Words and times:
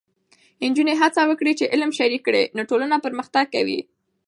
نجونې 0.69 0.93
هڅه 1.01 1.21
وکړي 1.29 1.53
چې 1.59 1.69
علم 1.73 1.91
شریک 1.99 2.21
کړي، 2.27 2.43
نو 2.55 2.61
ټولنه 2.69 2.95
پرمختګ 3.05 3.45
کوي. 3.55 3.79